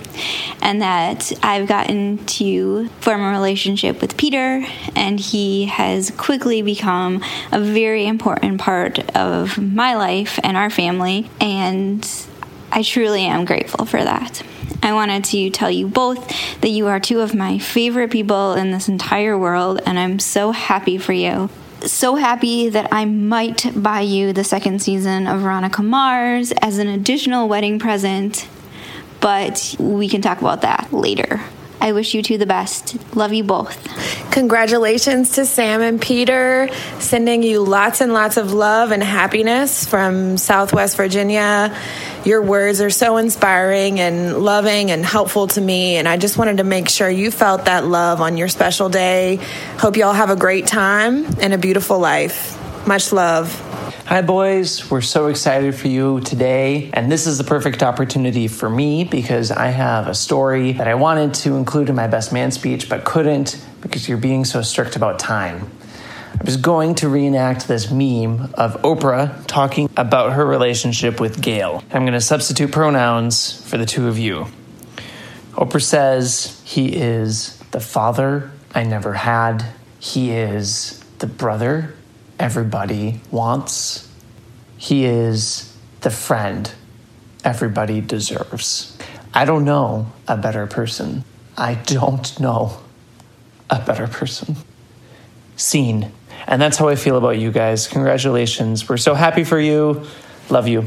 And 0.61 0.83
that 0.83 1.33
I've 1.41 1.67
gotten 1.67 2.23
to 2.37 2.89
form 2.99 3.21
a 3.21 3.31
relationship 3.31 4.01
with 4.01 4.17
Peter, 4.17 4.63
and 4.95 5.19
he 5.19 5.65
has 5.65 6.11
quickly 6.11 6.61
become 6.61 7.23
a 7.51 7.59
very 7.59 8.05
important 8.05 8.61
part 8.61 8.99
of 9.15 9.57
my 9.57 9.95
life 9.95 10.39
and 10.43 10.55
our 10.55 10.69
family. 10.69 11.27
And 11.41 12.07
I 12.71 12.83
truly 12.83 13.25
am 13.25 13.45
grateful 13.45 13.85
for 13.85 14.03
that. 14.03 14.43
I 14.81 14.93
wanted 14.93 15.25
to 15.25 15.49
tell 15.49 15.69
you 15.69 15.87
both 15.87 16.27
that 16.61 16.69
you 16.69 16.87
are 16.87 16.99
two 16.99 17.19
of 17.21 17.35
my 17.35 17.57
favorite 17.59 18.11
people 18.11 18.53
in 18.53 18.71
this 18.71 18.87
entire 18.87 19.37
world, 19.37 19.81
and 19.85 19.99
I'm 19.99 20.19
so 20.19 20.51
happy 20.51 20.97
for 20.97 21.13
you. 21.13 21.49
So 21.81 22.15
happy 22.15 22.69
that 22.69 22.89
I 22.91 23.05
might 23.05 23.71
buy 23.75 24.01
you 24.01 24.33
the 24.33 24.43
second 24.43 24.81
season 24.81 25.27
of 25.27 25.41
Veronica 25.41 25.81
Mars 25.81 26.51
as 26.61 26.77
an 26.77 26.87
additional 26.87 27.47
wedding 27.47 27.79
present, 27.79 28.47
but 29.21 29.75
we 29.79 30.09
can 30.09 30.21
talk 30.21 30.41
about 30.41 30.61
that 30.61 30.91
later. 30.91 31.41
I 31.81 31.93
wish 31.93 32.13
you 32.13 32.21
two 32.21 32.37
the 32.37 32.45
best. 32.45 32.97
Love 33.15 33.33
you 33.33 33.43
both. 33.43 33.77
Congratulations 34.31 35.31
to 35.31 35.45
Sam 35.45 35.81
and 35.81 36.01
Peter, 36.01 36.69
sending 36.99 37.41
you 37.41 37.61
lots 37.61 38.01
and 38.01 38.13
lots 38.13 38.37
of 38.37 38.53
love 38.53 38.91
and 38.91 39.01
happiness 39.01 39.85
from 39.85 40.37
Southwest 40.37 40.97
Virginia. 40.97 41.75
Your 42.25 42.41
words 42.41 42.81
are 42.81 42.89
so 42.89 43.17
inspiring 43.17 43.99
and 43.99 44.37
loving 44.37 44.91
and 44.91 45.05
helpful 45.05 45.47
to 45.47 45.61
me, 45.61 45.95
and 45.95 46.07
I 46.07 46.17
just 46.17 46.37
wanted 46.37 46.57
to 46.57 46.65
make 46.65 46.89
sure 46.89 47.09
you 47.09 47.31
felt 47.31 47.65
that 47.65 47.85
love 47.85 48.19
on 48.19 48.37
your 48.37 48.49
special 48.49 48.89
day. 48.89 49.39
Hope 49.77 49.95
you 49.95 50.03
all 50.03 50.13
have 50.13 50.29
a 50.29 50.35
great 50.35 50.67
time 50.67 51.25
and 51.39 51.53
a 51.53 51.57
beautiful 51.57 51.99
life. 51.99 52.57
Much 52.85 53.13
love. 53.13 53.68
Hi, 54.09 54.23
boys. 54.23 54.89
We're 54.89 55.01
so 55.01 55.27
excited 55.27 55.75
for 55.75 55.87
you 55.87 56.19
today. 56.21 56.89
And 56.93 57.11
this 57.11 57.27
is 57.27 57.37
the 57.37 57.43
perfect 57.43 57.83
opportunity 57.83 58.47
for 58.47 58.67
me 58.67 59.03
because 59.03 59.51
I 59.51 59.67
have 59.67 60.07
a 60.07 60.15
story 60.15 60.71
that 60.71 60.87
I 60.87 60.95
wanted 60.95 61.35
to 61.45 61.55
include 61.57 61.89
in 61.89 61.95
my 61.95 62.07
best 62.07 62.33
man 62.33 62.49
speech, 62.49 62.89
but 62.89 63.05
couldn't 63.05 63.63
because 63.81 64.09
you're 64.09 64.17
being 64.17 64.45
so 64.45 64.63
strict 64.63 64.95
about 64.95 65.19
time. 65.19 65.69
I 66.33 66.43
was 66.43 66.57
going 66.57 66.95
to 66.95 67.07
reenact 67.07 67.67
this 67.67 67.91
meme 67.91 68.51
of 68.55 68.81
Oprah 68.81 69.45
talking 69.45 69.91
about 69.95 70.33
her 70.33 70.43
relationship 70.43 71.19
with 71.19 71.39
Gayle. 71.39 71.83
I'm 71.91 72.01
going 72.01 72.13
to 72.13 72.19
substitute 72.19 72.71
pronouns 72.71 73.61
for 73.69 73.77
the 73.77 73.85
two 73.85 74.07
of 74.07 74.17
you. 74.17 74.47
Oprah 75.51 75.83
says, 75.83 76.59
He 76.65 76.95
is 76.95 77.59
the 77.69 77.79
father 77.79 78.49
I 78.73 78.85
never 78.85 79.13
had, 79.13 79.67
he 79.99 80.31
is 80.31 80.99
the 81.19 81.27
brother 81.27 81.93
everybody 82.39 83.19
wants. 83.31 84.09
He 84.77 85.05
is 85.05 85.75
the 86.01 86.09
friend 86.09 86.71
everybody 87.43 88.01
deserves. 88.01 88.97
I 89.33 89.45
don't 89.45 89.65
know 89.65 90.11
a 90.27 90.37
better 90.37 90.65
person. 90.67 91.23
I 91.57 91.75
don't 91.75 92.39
know 92.39 92.79
a 93.69 93.79
better 93.79 94.07
person. 94.07 94.55
Scene. 95.55 96.11
And 96.47 96.61
that's 96.61 96.77
how 96.77 96.87
I 96.87 96.95
feel 96.95 97.17
about 97.17 97.37
you 97.37 97.51
guys. 97.51 97.87
Congratulations. 97.87 98.87
We're 98.87 98.97
so 98.97 99.13
happy 99.13 99.43
for 99.43 99.59
you. 99.59 100.05
Love 100.49 100.67
you. 100.67 100.85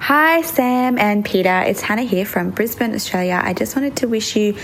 Hi, 0.00 0.42
Sam 0.42 0.98
and 0.98 1.24
Peter. 1.24 1.62
It's 1.62 1.80
Hannah 1.80 2.02
here 2.02 2.26
from 2.26 2.50
Brisbane, 2.50 2.92
Australia. 2.92 3.40
I 3.42 3.54
just 3.54 3.76
wanted 3.76 3.96
to 3.98 4.08
wish 4.08 4.34
you 4.34 4.56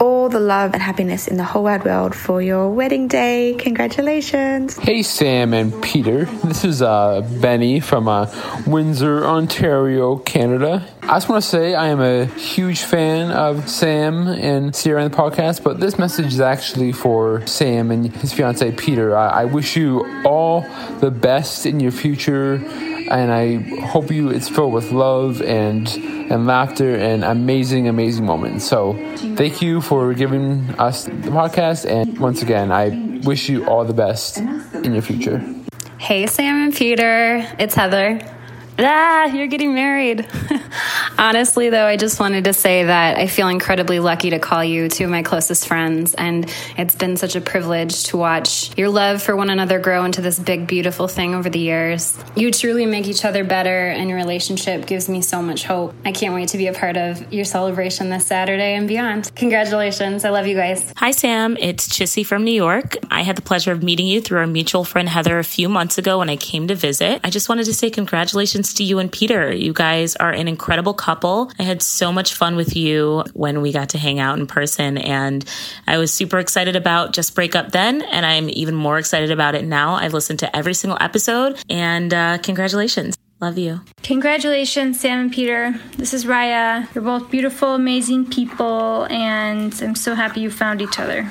all 0.00 0.28
the 0.30 0.40
love 0.40 0.72
and 0.72 0.82
happiness 0.82 1.28
in 1.28 1.36
the 1.36 1.44
whole 1.44 1.64
wide 1.64 1.84
world 1.84 2.14
for 2.14 2.40
your 2.40 2.70
wedding 2.70 3.06
day. 3.06 3.54
Congratulations. 3.58 4.78
Hey, 4.78 5.02
Sam 5.02 5.52
and 5.52 5.82
Peter. 5.82 6.24
This 6.24 6.64
is 6.64 6.80
uh, 6.80 7.20
Benny 7.40 7.80
from 7.80 8.08
uh, 8.08 8.26
Windsor, 8.66 9.26
Ontario, 9.26 10.16
Canada. 10.16 10.86
I 11.02 11.16
just 11.16 11.28
want 11.28 11.42
to 11.42 11.48
say 11.48 11.74
I 11.74 11.88
am 11.88 12.00
a 12.00 12.24
huge 12.24 12.82
fan 12.82 13.30
of 13.30 13.68
Sam 13.68 14.26
and 14.28 14.74
Sierra 14.74 15.04
in 15.04 15.10
the 15.10 15.16
podcast, 15.16 15.62
but 15.62 15.80
this 15.80 15.98
message 15.98 16.26
is 16.26 16.40
actually 16.40 16.92
for 16.92 17.46
Sam 17.46 17.90
and 17.90 18.06
his 18.16 18.32
fiance 18.32 18.72
Peter. 18.72 19.16
I, 19.16 19.42
I 19.42 19.44
wish 19.44 19.76
you 19.76 20.22
all 20.24 20.62
the 21.00 21.10
best 21.10 21.66
in 21.66 21.80
your 21.80 21.92
future, 21.92 22.58
and 23.10 23.32
I 23.32 23.56
hope 23.86 24.10
you 24.10 24.30
it's 24.30 24.48
filled 24.48 24.72
with 24.72 24.92
love 24.92 25.42
and 25.42 25.88
and 26.30 26.46
laughter 26.46 26.94
and 26.94 27.24
amazing, 27.24 27.88
amazing 27.88 28.24
moments. 28.24 28.64
So, 28.64 28.94
thank 29.36 29.60
you 29.60 29.80
for 29.80 30.14
giving 30.14 30.70
us 30.78 31.04
the 31.04 31.30
podcast, 31.30 31.86
and 31.90 32.18
once 32.18 32.42
again, 32.42 32.70
I 32.70 33.20
wish 33.24 33.48
you 33.48 33.66
all 33.66 33.84
the 33.84 33.94
best 33.94 34.38
in 34.38 34.92
your 34.94 35.02
future. 35.02 35.44
Hey, 35.98 36.26
Sam 36.26 36.64
and 36.64 36.74
Peter, 36.74 37.46
it's 37.58 37.74
Heather. 37.74 38.20
Ah, 38.78 39.26
you're 39.26 39.48
getting 39.48 39.74
married. 39.74 40.26
Honestly, 41.20 41.68
though, 41.68 41.84
I 41.84 41.98
just 41.98 42.18
wanted 42.18 42.44
to 42.44 42.54
say 42.54 42.84
that 42.84 43.18
I 43.18 43.26
feel 43.26 43.48
incredibly 43.48 44.00
lucky 44.00 44.30
to 44.30 44.38
call 44.38 44.64
you 44.64 44.88
two 44.88 45.04
of 45.04 45.10
my 45.10 45.22
closest 45.22 45.68
friends. 45.68 46.14
And 46.14 46.50
it's 46.78 46.94
been 46.94 47.18
such 47.18 47.36
a 47.36 47.42
privilege 47.42 48.04
to 48.04 48.16
watch 48.16 48.70
your 48.78 48.88
love 48.88 49.20
for 49.20 49.36
one 49.36 49.50
another 49.50 49.80
grow 49.80 50.06
into 50.06 50.22
this 50.22 50.38
big, 50.38 50.66
beautiful 50.66 51.08
thing 51.08 51.34
over 51.34 51.50
the 51.50 51.58
years. 51.58 52.18
You 52.36 52.50
truly 52.50 52.86
make 52.86 53.06
each 53.06 53.26
other 53.26 53.44
better, 53.44 53.88
and 53.88 54.08
your 54.08 54.16
relationship 54.16 54.86
gives 54.86 55.10
me 55.10 55.20
so 55.20 55.42
much 55.42 55.64
hope. 55.64 55.94
I 56.06 56.12
can't 56.12 56.34
wait 56.34 56.48
to 56.48 56.56
be 56.56 56.68
a 56.68 56.72
part 56.72 56.96
of 56.96 57.30
your 57.30 57.44
celebration 57.44 58.08
this 58.08 58.26
Saturday 58.26 58.74
and 58.74 58.88
beyond. 58.88 59.30
Congratulations. 59.36 60.24
I 60.24 60.30
love 60.30 60.46
you 60.46 60.56
guys. 60.56 60.90
Hi, 60.96 61.10
Sam. 61.10 61.58
It's 61.60 61.86
Chissy 61.94 62.24
from 62.24 62.44
New 62.44 62.50
York. 62.50 62.96
I 63.10 63.24
had 63.24 63.36
the 63.36 63.42
pleasure 63.42 63.72
of 63.72 63.82
meeting 63.82 64.06
you 64.06 64.22
through 64.22 64.38
our 64.38 64.46
mutual 64.46 64.84
friend 64.84 65.06
Heather 65.06 65.38
a 65.38 65.44
few 65.44 65.68
months 65.68 65.98
ago 65.98 66.20
when 66.20 66.30
I 66.30 66.36
came 66.36 66.66
to 66.68 66.74
visit. 66.74 67.20
I 67.22 67.28
just 67.28 67.50
wanted 67.50 67.64
to 67.64 67.74
say 67.74 67.90
congratulations 67.90 68.72
to 68.74 68.84
you 68.84 68.98
and 68.98 69.12
Peter. 69.12 69.52
You 69.52 69.74
guys 69.74 70.16
are 70.16 70.32
an 70.32 70.48
incredible 70.48 70.94
couple. 70.94 71.09
I 71.58 71.62
had 71.64 71.82
so 71.82 72.12
much 72.12 72.34
fun 72.34 72.56
with 72.56 72.76
you 72.76 73.24
when 73.32 73.60
we 73.60 73.72
got 73.72 73.90
to 73.90 73.98
hang 73.98 74.20
out 74.20 74.38
in 74.38 74.46
person, 74.46 74.96
and 74.98 75.44
I 75.86 75.98
was 75.98 76.12
super 76.12 76.38
excited 76.38 76.76
about 76.76 77.12
Just 77.12 77.34
Break 77.34 77.56
Up 77.56 77.72
then, 77.72 78.02
and 78.02 78.24
I'm 78.24 78.48
even 78.50 78.74
more 78.74 78.98
excited 78.98 79.30
about 79.30 79.54
it 79.54 79.64
now. 79.64 79.94
I've 79.94 80.14
listened 80.14 80.38
to 80.40 80.56
every 80.56 80.74
single 80.74 80.98
episode, 81.00 81.58
and 81.68 82.14
uh, 82.14 82.38
congratulations. 82.38 83.16
Love 83.40 83.56
you. 83.56 83.80
Congratulations, 84.02 85.00
Sam 85.00 85.18
and 85.18 85.32
Peter. 85.32 85.74
This 85.96 86.12
is 86.12 86.26
Raya. 86.26 86.92
You're 86.94 87.04
both 87.04 87.30
beautiful, 87.30 87.74
amazing 87.74 88.28
people, 88.30 89.06
and 89.10 89.74
I'm 89.82 89.94
so 89.94 90.14
happy 90.14 90.40
you 90.40 90.50
found 90.50 90.82
each 90.82 90.98
other. 90.98 91.30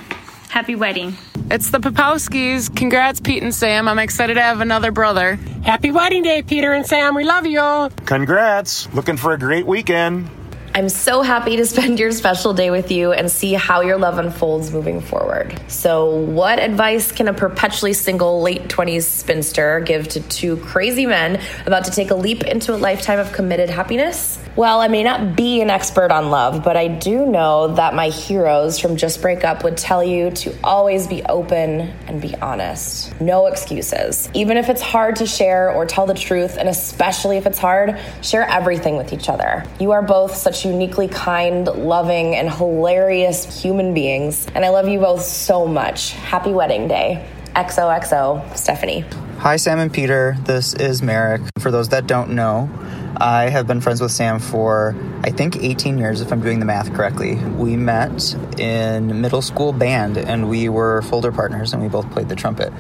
Happy 0.50 0.76
wedding. 0.76 1.16
It's 1.52 1.70
the 1.70 1.78
Popowskis. 1.78 2.76
Congrats, 2.76 3.20
Pete 3.22 3.44
and 3.44 3.54
Sam. 3.54 3.88
I'm 3.88 4.00
excited 4.00 4.34
to 4.34 4.42
have 4.42 4.62
another 4.62 4.92
brother. 4.92 5.36
Happy 5.64 5.92
wedding 5.92 6.24
day, 6.24 6.42
Peter 6.42 6.74
and 6.74 6.88
Sam. 6.88 7.14
We 7.14 7.24
love 7.24 7.46
you. 7.46 7.60
All. 7.60 7.92
Congrats. 7.92 8.92
Looking 8.94 9.16
for 9.16 9.32
a 9.32 9.38
great 9.38 9.68
weekend. 9.68 10.28
I'm 10.74 10.90
so 10.90 11.22
happy 11.22 11.56
to 11.58 11.66
spend 11.66 12.00
your 12.00 12.12
special 12.12 12.54
day 12.54 12.72
with 12.72 12.92
you 12.92 13.12
and 13.12 13.30
see 13.30 13.54
how 13.54 13.82
your 13.82 13.98
love 13.98 14.18
unfolds 14.18 14.72
moving 14.72 15.02
forward. 15.02 15.60
So, 15.68 16.16
what 16.16 16.58
advice 16.58 17.12
can 17.12 17.28
a 17.28 17.34
perpetually 17.34 17.94
single 17.94 18.42
late 18.42 18.64
20s 18.70 19.04
spinster 19.04 19.80
give 19.82 20.08
to 20.10 20.22
two 20.22 20.58
crazy 20.58 21.06
men 21.06 21.42
about 21.68 21.86
to 21.86 21.92
take 21.92 22.10
a 22.10 22.16
leap 22.16 22.44
into 22.44 22.74
a 22.74 22.78
lifetime 22.78 23.20
of 23.20 23.32
committed 23.34 23.70
happiness? 23.70 24.40
Well, 24.56 24.82
I 24.82 24.88
may 24.88 25.04
not 25.04 25.36
be 25.36 25.62
an 25.62 25.70
expert 25.70 26.12
on 26.12 26.32
love, 26.32 26.64
but 26.64 26.76
I 26.76 26.88
do 26.88 27.26
know 27.26 27.76
that 27.76 27.94
my 27.94 28.10
heroes 28.10 28.80
from 28.80 28.98
Just 28.98 29.22
Break 29.22 29.44
Up 29.44 29.64
would 29.64 29.78
tell 29.78 30.04
you 30.04 30.32
to 30.32 30.54
always 30.64 31.08
be 31.08 31.24
open 31.24 31.82
and 32.08 32.22
be 32.22 32.36
honest. 32.36 33.20
No 33.22 33.46
excuses. 33.46 34.30
Even 34.34 34.58
if 34.58 34.68
it's 34.70 34.82
hard 34.82 35.18
to 35.18 35.26
share 35.26 35.72
or 35.72 35.86
tell 35.86 36.06
the 36.06 36.14
truth, 36.14 36.58
and 36.58 36.68
especially 36.68 37.38
if 37.38 37.46
it's 37.46 37.60
hard, 37.60 38.00
share 38.22 38.44
everything 38.50 38.98
with 38.98 39.14
each 39.14 39.30
other. 39.30 39.64
You 39.80 39.92
are 39.92 40.02
both 40.02 40.36
such 40.36 40.66
uniquely 40.66 41.08
kind, 41.08 41.66
loving, 41.68 42.36
and 42.36 42.50
hilarious 42.50 43.62
human 43.62 43.94
beings, 43.94 44.48
and 44.56 44.66
I 44.66 44.70
love 44.70 44.88
you 44.88 45.00
both 45.00 45.22
so 45.22 45.68
much. 45.68 46.14
Happy 46.14 46.52
wedding 46.52 46.88
day. 46.88 47.26
XOXO, 47.56 48.58
Stephanie. 48.58 49.06
Hi, 49.38 49.56
Sam 49.56 49.80
and 49.80 49.92
Peter. 49.92 50.36
This 50.44 50.74
is 50.74 51.02
Merrick. 51.02 51.42
For 51.60 51.72
those 51.72 51.90
that 51.90 52.08
don't 52.08 52.32
know, 52.32 52.70
I 53.22 53.50
have 53.50 53.68
been 53.68 53.82
friends 53.82 54.00
with 54.00 54.12
Sam 54.12 54.40
for, 54.40 54.96
I 55.24 55.32
think, 55.32 55.58
18 55.58 55.98
years, 55.98 56.22
if 56.22 56.32
I'm 56.32 56.40
doing 56.40 56.60
the 56.60 56.66
math 56.66 56.94
correctly. 56.94 57.36
We 57.36 57.76
met 57.76 58.34
in 58.58 59.20
middle 59.20 59.42
school 59.42 59.74
band, 59.74 60.18
and 60.18 60.50
we 60.50 60.70
were 60.70 61.02
folder 61.02 61.34
partners, 61.34 61.74
and 61.74 61.82
we 61.82 61.90
both 61.90 62.10
played 62.12 62.30
the 62.30 62.36
trumpet. 62.36 62.72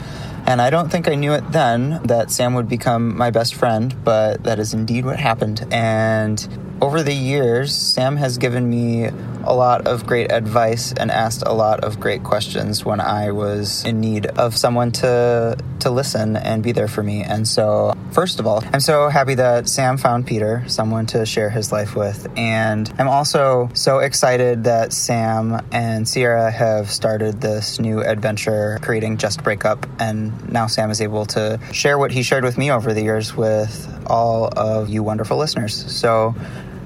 And 0.46 0.62
I 0.62 0.70
don't 0.70 0.90
think 0.90 1.10
I 1.10 1.16
knew 1.16 1.34
it 1.34 1.52
then 1.52 2.02
that 2.04 2.32
Sam 2.32 2.54
would 2.54 2.70
become 2.70 3.18
my 3.18 3.32
best 3.32 3.54
friend, 3.54 3.94
but 4.06 4.44
that 4.46 4.60
is 4.60 4.74
indeed 4.74 5.04
what 5.04 5.20
happened. 5.20 5.68
And 5.72 6.48
over 6.82 7.04
the 7.04 7.14
years, 7.14 7.76
Sam 7.76 8.16
has 8.16 8.38
given 8.38 8.70
me 8.70 9.10
a 9.50 9.54
lot 9.54 9.88
of 9.88 10.06
great 10.06 10.32
advice 10.32 10.94
and 10.94 11.10
asked 11.10 11.44
a 11.46 11.54
lot 11.54 11.84
of 11.84 12.00
great 12.00 12.24
questions 12.24 12.86
when 12.86 13.00
I 13.02 13.32
was 13.32 13.84
in 13.84 14.00
need 14.00 14.28
of 14.28 14.56
someone 14.56 14.92
to 15.04 15.58
to 15.80 15.90
listen 15.90 16.36
and 16.36 16.62
be 16.62 16.74
there 16.74 16.88
for 16.88 17.02
me. 17.02 17.24
And 17.24 17.48
so, 17.48 17.94
first 18.12 18.40
of 18.40 18.46
all, 18.46 18.64
I'm 18.74 18.82
so 18.82 19.08
happy 19.10 19.36
that 19.36 19.68
Sam 19.68 19.98
found 19.98 20.28
Peter, 20.28 20.64
someone 20.68 21.06
to 21.08 21.26
share 21.26 21.50
his 21.50 21.72
life 21.72 21.96
with, 21.96 22.28
and 22.38 22.92
I'm 23.00 23.08
also 23.08 23.70
so 23.74 24.00
excited 24.00 24.66
that 24.66 24.94
Sam 24.94 25.66
and 25.72 26.08
Sierra 26.08 26.52
have 26.52 26.92
started 26.92 27.42
this 27.42 27.80
new 27.80 28.02
adventure 28.02 28.78
creating 28.82 29.18
Just 29.18 29.44
Break 29.44 29.66
Up 29.66 29.88
and 30.00 30.52
now 30.52 30.68
Sam 30.68 30.92
is 30.92 31.02
able 31.02 31.26
to 31.28 31.60
share 31.72 31.98
what 31.98 32.12
he 32.12 32.24
shared 32.24 32.44
with 32.44 32.58
me 32.58 32.72
over 32.72 32.94
the 32.94 33.02
years 33.02 33.36
with 33.36 33.88
all 34.08 34.50
of 34.56 34.90
you 34.90 35.02
wonderful 35.02 35.38
listeners. 35.38 35.74
So 35.92 36.36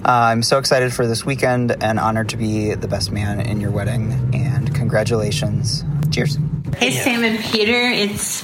uh, 0.05 0.11
I'm 0.11 0.43
so 0.43 0.57
excited 0.57 0.93
for 0.93 1.07
this 1.07 1.25
weekend 1.25 1.83
and 1.83 1.99
honored 1.99 2.29
to 2.29 2.37
be 2.37 2.73
the 2.73 2.87
best 2.87 3.11
man 3.11 3.39
in 3.39 3.61
your 3.61 3.71
wedding. 3.71 4.31
And 4.33 4.73
congratulations. 4.75 5.85
Cheers. 6.11 6.37
Hey, 6.77 6.91
Sam 6.91 7.23
and 7.23 7.39
Peter. 7.39 7.71
It's 7.73 8.43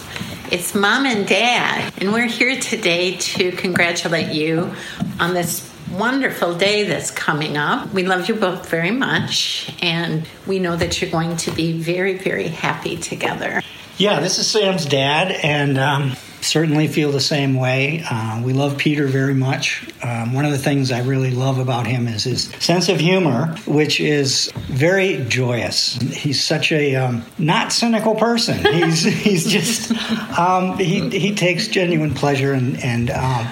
it's 0.51 0.73
mom 0.73 1.05
and 1.05 1.27
dad, 1.27 1.93
and 1.99 2.11
we're 2.11 2.27
here 2.27 2.59
today 2.59 3.17
to 3.17 3.51
congratulate 3.51 4.33
you 4.33 4.73
on 5.19 5.33
this 5.33 5.69
wonderful 5.91 6.55
day 6.55 6.85
that's 6.85 7.11
coming 7.11 7.57
up. 7.57 7.93
We 7.93 8.03
love 8.03 8.29
you 8.29 8.35
both 8.35 8.69
very 8.69 8.91
much, 8.91 9.71
and 9.81 10.27
we 10.47 10.59
know 10.59 10.75
that 10.75 11.01
you're 11.01 11.11
going 11.11 11.37
to 11.37 11.51
be 11.51 11.73
very, 11.73 12.17
very 12.17 12.47
happy 12.47 12.97
together. 12.97 13.61
Yeah, 13.99 14.21
this 14.21 14.39
is 14.39 14.47
Sam's 14.47 14.85
dad, 14.85 15.29
and 15.43 15.77
um, 15.77 16.15
certainly 16.39 16.87
feel 16.87 17.11
the 17.11 17.19
same 17.19 17.55
way. 17.55 18.01
Uh, 18.09 18.41
we 18.41 18.53
love 18.53 18.77
Peter 18.77 19.07
very 19.07 19.33
much. 19.33 19.85
Um, 20.01 20.31
one 20.31 20.45
of 20.45 20.53
the 20.53 20.57
things 20.57 20.89
I 20.89 21.01
really 21.01 21.31
love 21.31 21.59
about 21.59 21.85
him 21.85 22.07
is 22.07 22.23
his 22.23 22.43
sense 22.59 22.87
of 22.87 23.01
humor, 23.01 23.53
which 23.67 23.99
is 23.99 24.53
very 24.55 25.25
joyous. 25.27 25.95
He's 25.95 26.41
such 26.41 26.71
a 26.71 26.95
um, 26.95 27.25
not 27.37 27.73
cynical 27.73 28.15
person. 28.15 28.63
He's 28.73 29.03
he's 29.23 29.45
just 29.45 29.91
um, 30.39 30.77
he 30.77 31.09
he 31.09 31.35
takes 31.35 31.67
genuine 31.67 32.13
pleasure, 32.13 32.53
and 32.53 32.81
and 32.81 33.09
um, 33.09 33.49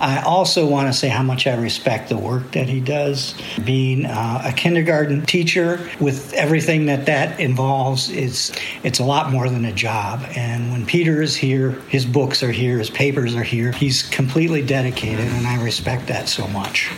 I 0.00 0.22
also 0.22 0.66
want 0.66 0.88
to 0.88 0.92
say 0.92 1.08
how 1.08 1.22
much 1.22 1.46
I 1.46 1.54
respect 1.54 2.08
the 2.08 2.16
work 2.16 2.52
that 2.52 2.68
he 2.68 2.80
does. 2.80 3.34
Being 3.64 4.06
uh, 4.06 4.42
a 4.44 4.52
kindergarten 4.52 5.26
teacher 5.26 5.88
with 6.00 6.32
everything 6.34 6.86
that 6.86 7.06
that 7.06 7.40
involves, 7.40 8.10
it's 8.10 8.52
it's 8.82 8.98
a 8.98 9.04
lot 9.04 9.32
more 9.32 9.48
than 9.48 9.64
a 9.64 9.72
job. 9.72 10.24
And 10.36 10.70
when 10.72 10.86
Peter 10.86 11.22
is 11.22 11.36
here, 11.36 11.72
his 11.88 12.06
books 12.06 12.42
are 12.42 12.52
here, 12.52 12.78
his 12.78 12.90
papers 12.90 13.34
are 13.34 13.42
here. 13.42 13.72
He's 13.72 14.02
completely 14.02 14.62
dedicated, 14.62 15.26
and 15.26 15.46
I 15.46 15.62
respect 15.62 16.06
that 16.08 16.28
so 16.28 16.46
much. 16.48 16.90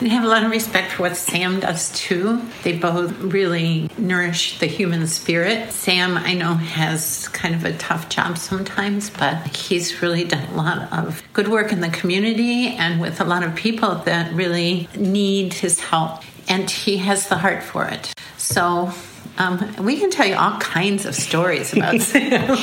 I 0.00 0.06
have 0.06 0.24
a 0.24 0.28
lot 0.28 0.42
of 0.44 0.50
respect 0.50 0.92
for 0.92 1.02
what 1.02 1.16
Sam 1.16 1.60
does 1.60 1.92
too. 1.92 2.42
They 2.64 2.76
both 2.76 3.12
really 3.20 3.88
nourish 3.96 4.58
the 4.58 4.66
human 4.66 5.06
spirit. 5.06 5.70
Sam, 5.70 6.16
I 6.16 6.34
know, 6.34 6.54
has 6.54 7.28
kind 7.28 7.54
of 7.54 7.64
a 7.64 7.72
tough 7.74 8.08
job 8.08 8.36
sometimes, 8.38 9.10
but 9.10 9.54
he's 9.56 10.02
really 10.02 10.24
done 10.24 10.48
a 10.48 10.56
lot 10.56 10.92
of 10.92 11.22
good 11.32 11.48
work 11.48 11.72
in 11.72 11.80
the 11.80 11.90
community 11.90 12.68
and 12.68 13.00
with 13.00 13.20
a 13.20 13.24
lot 13.24 13.44
of 13.44 13.54
people 13.54 13.94
that 13.96 14.32
really 14.32 14.88
need 14.96 15.54
his 15.54 15.78
help. 15.78 16.22
And 16.48 16.68
he 16.68 16.96
has 16.98 17.28
the 17.28 17.36
heart 17.36 17.62
for 17.62 17.86
it. 17.86 18.12
So 18.38 18.92
um, 19.38 19.74
we 19.84 19.98
can 19.98 20.10
tell 20.10 20.26
you 20.26 20.34
all 20.34 20.58
kinds 20.58 21.06
of 21.06 21.14
stories 21.14 21.72
about 21.72 22.00
Sam. 22.00 22.56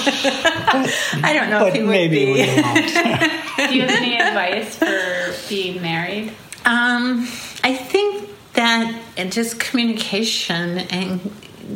I 1.24 1.31
don't 1.33 1.50
know 1.50 1.59
but 1.59 1.69
if 1.69 1.74
he 1.75 1.81
would 1.83 1.89
maybe 1.89 2.25
be. 2.25 2.33
we 2.33 2.62
won't. 2.62 2.86
Do 3.69 3.75
you 3.75 3.81
have 3.81 3.89
any 3.91 4.17
advice 4.17 4.75
for 4.75 5.50
being 5.50 5.81
married? 5.81 6.33
Um, 6.70 7.22
I 7.64 7.74
think 7.74 8.30
that 8.54 9.02
just 9.32 9.60
communication 9.60 10.78
and 10.78 11.20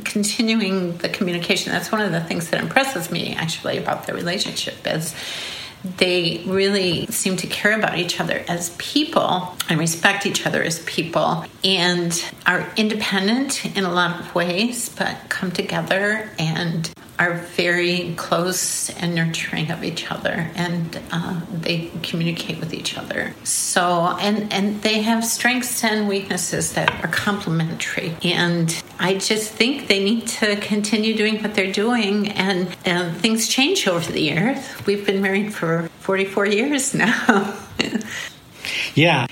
continuing 0.05 0.97
the 0.97 1.09
communication. 1.09 1.71
That's 1.71 1.91
one 1.91 2.01
of 2.01 2.11
the 2.11 2.21
things 2.21 2.51
that 2.51 2.61
impresses 2.61 3.09
me 3.09 3.33
actually 3.33 3.79
about 3.79 4.05
their 4.05 4.13
relationship 4.13 4.75
is 4.85 5.15
they 5.97 6.43
really 6.45 7.07
seem 7.07 7.37
to 7.37 7.47
care 7.47 7.75
about 7.77 7.97
each 7.97 8.19
other 8.19 8.45
as 8.47 8.69
people 8.77 9.55
and 9.67 9.79
respect 9.79 10.27
each 10.27 10.45
other 10.45 10.61
as 10.61 10.79
people 10.83 11.43
and 11.63 12.31
are 12.45 12.71
independent 12.77 13.65
in 13.75 13.83
a 13.83 13.91
lot 13.91 14.19
of 14.19 14.35
ways 14.35 14.89
but 14.89 15.17
come 15.27 15.51
together 15.51 16.29
and 16.39 16.93
are 17.19 17.33
very 17.33 18.13
close 18.17 18.89
and 18.89 19.15
nurturing 19.15 19.71
of 19.71 19.83
each 19.83 20.11
other 20.11 20.49
and 20.55 20.99
uh, 21.11 21.41
they 21.51 21.91
communicate 22.01 22.59
with 22.59 22.73
each 22.73 22.97
other. 22.97 23.33
So 23.43 24.17
and 24.19 24.51
and 24.51 24.81
they 24.81 25.01
have 25.01 25.23
strengths 25.23 25.83
and 25.83 26.07
weaknesses 26.07 26.73
that 26.73 26.89
are 27.03 27.09
complementary. 27.09 28.15
And 28.23 28.83
i 28.99 29.15
just 29.15 29.51
think 29.51 29.87
they 29.87 30.03
need 30.03 30.27
to 30.27 30.55
continue 30.57 31.15
doing 31.15 31.41
what 31.41 31.55
they're 31.55 31.71
doing 31.71 32.29
and 32.31 32.67
uh, 32.85 33.11
things 33.13 33.47
change 33.47 33.87
over 33.87 34.11
the 34.11 34.21
years. 34.21 34.57
We've 34.85 35.05
been 35.05 35.21
married 35.21 35.53
for 35.53 35.89
44 35.99 36.45
years 36.47 36.93
now. 36.93 37.59
Yeah. 38.95 39.25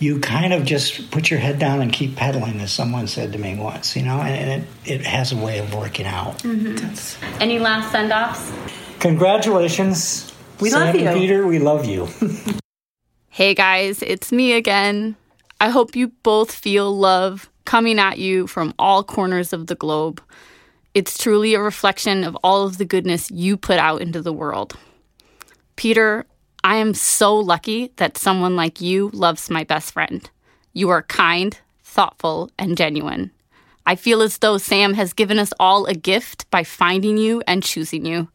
You 0.00 0.18
kind 0.18 0.52
of 0.52 0.64
just 0.64 1.10
put 1.10 1.30
your 1.30 1.38
head 1.38 1.58
down 1.58 1.82
and 1.82 1.92
keep 1.92 2.16
pedaling, 2.16 2.60
as 2.60 2.72
someone 2.72 3.06
said 3.06 3.32
to 3.32 3.38
me 3.38 3.54
once, 3.54 3.94
you 3.94 4.02
know, 4.02 4.20
and 4.20 4.62
it, 4.62 4.90
it 4.90 5.06
has 5.06 5.30
a 5.30 5.36
way 5.36 5.58
of 5.58 5.74
working 5.74 6.06
out. 6.06 6.38
Mm-hmm. 6.38 7.40
Any 7.40 7.58
last 7.58 7.92
send 7.92 8.12
offs? 8.12 8.50
Congratulations. 8.98 10.34
We 10.58 10.70
Sam 10.70 10.86
love 10.86 10.94
you. 10.96 11.20
Peter, 11.20 11.46
we 11.46 11.58
love 11.58 11.84
you. 11.84 12.08
Hey 13.32 13.54
guys, 13.54 14.02
it's 14.02 14.32
me 14.32 14.54
again. 14.54 15.14
I 15.60 15.68
hope 15.68 15.94
you 15.94 16.08
both 16.24 16.52
feel 16.52 16.94
love 16.94 17.48
coming 17.64 18.00
at 18.00 18.18
you 18.18 18.48
from 18.48 18.74
all 18.76 19.04
corners 19.04 19.52
of 19.52 19.68
the 19.68 19.76
globe. 19.76 20.20
It's 20.94 21.16
truly 21.16 21.54
a 21.54 21.60
reflection 21.60 22.24
of 22.24 22.36
all 22.42 22.66
of 22.66 22.76
the 22.76 22.84
goodness 22.84 23.30
you 23.30 23.56
put 23.56 23.78
out 23.78 24.02
into 24.02 24.20
the 24.20 24.32
world. 24.32 24.76
Peter, 25.76 26.26
I 26.62 26.76
am 26.76 26.94
so 26.94 27.36
lucky 27.36 27.92
that 27.96 28.18
someone 28.18 28.54
like 28.54 28.80
you 28.80 29.10
loves 29.12 29.48
my 29.48 29.64
best 29.64 29.92
friend. 29.92 30.28
You 30.72 30.90
are 30.90 31.02
kind, 31.02 31.58
thoughtful, 31.82 32.50
and 32.58 32.76
genuine. 32.76 33.30
I 33.86 33.96
feel 33.96 34.20
as 34.20 34.38
though 34.38 34.58
Sam 34.58 34.94
has 34.94 35.14
given 35.14 35.38
us 35.38 35.52
all 35.58 35.86
a 35.86 35.94
gift 35.94 36.50
by 36.50 36.64
finding 36.64 37.16
you 37.16 37.42
and 37.46 37.62
choosing 37.62 38.04
you. 38.04 38.28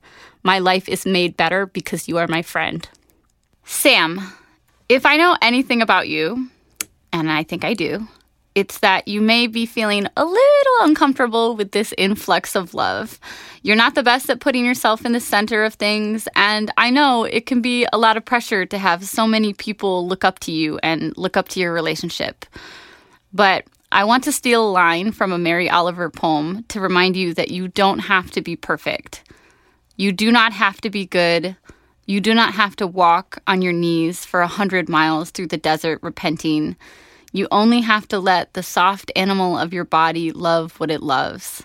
My 0.44 0.60
life 0.60 0.90
is 0.90 1.06
made 1.06 1.38
better 1.38 1.68
because 1.68 2.08
you 2.08 2.18
are 2.18 2.28
my 2.28 2.42
friend. 2.42 2.88
Sam, 3.64 4.34
if 4.90 5.06
I 5.06 5.18
know 5.18 5.38
anything 5.42 5.82
about 5.82 6.10
you, 6.10 6.50
and 7.14 7.32
I 7.32 7.44
think 7.44 7.64
I 7.64 7.74
do, 7.74 8.08
it's 8.56 8.80
that 8.80 9.08
you 9.08 9.22
may 9.22 9.48
be 9.48 9.66
feeling 9.66 10.08
a 10.16 10.26
little 10.26 10.76
uncomfortable 10.80 11.56
with 11.56 11.72
this 11.72 11.94
influx 11.98 12.56
of 12.56 12.74
love. 12.74 13.20
You're 13.62 13.76
not 13.76 13.96
the 13.96 14.04
best 14.04 14.30
at 14.30 14.40
putting 14.40 14.66
yourself 14.66 15.06
in 15.06 15.12
the 15.12 15.20
center 15.20 15.66
of 15.66 15.74
things, 15.74 16.28
and 16.36 16.72
I 16.78 16.90
know 16.90 17.26
it 17.26 17.46
can 17.46 17.62
be 17.62 17.86
a 17.92 17.98
lot 17.98 18.16
of 18.16 18.24
pressure 18.24 18.66
to 18.66 18.78
have 18.78 19.04
so 19.04 19.28
many 19.28 19.54
people 19.54 20.08
look 20.08 20.24
up 20.24 20.40
to 20.40 20.52
you 20.52 20.80
and 20.82 21.16
look 21.18 21.36
up 21.36 21.50
to 21.50 21.60
your 21.60 21.74
relationship. 21.74 22.46
But 23.34 23.66
I 23.92 24.04
want 24.06 24.24
to 24.24 24.32
steal 24.32 24.68
a 24.68 24.72
line 24.72 25.12
from 25.12 25.32
a 25.32 25.38
Mary 25.38 25.70
Oliver 25.70 26.10
poem 26.10 26.64
to 26.70 26.80
remind 26.80 27.16
you 27.16 27.34
that 27.34 27.52
you 27.52 27.68
don't 27.68 28.00
have 28.00 28.32
to 28.32 28.42
be 28.42 28.56
perfect. 28.56 29.24
You 29.98 30.12
do 30.12 30.32
not 30.32 30.54
have 30.54 30.82
to 30.82 30.90
be 30.90 31.06
good. 31.06 31.56
You 32.06 32.22
do 32.22 32.34
not 32.34 32.54
have 32.54 32.76
to 32.78 32.88
walk 32.88 33.42
on 33.48 33.62
your 33.62 33.74
knees 33.74 34.26
for 34.26 34.42
a 34.42 34.48
hundred 34.48 34.90
miles 34.90 35.32
through 35.32 35.48
the 35.48 35.58
desert 35.58 36.00
repenting. 36.02 36.76
You 37.36 37.50
only 37.52 37.82
have 37.82 38.08
to 38.08 38.20
let 38.20 38.54
the 38.54 38.64
soft 38.64 39.12
animal 39.14 39.58
of 39.58 39.74
your 39.74 39.84
body 39.84 40.32
love 40.32 40.80
what 40.80 40.90
it 40.90 41.04
loves. 41.04 41.62